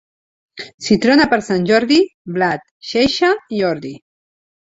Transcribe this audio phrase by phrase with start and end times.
[0.85, 1.97] Si trona per Sant Jordi,
[2.37, 3.93] blat, xeixa i ordi.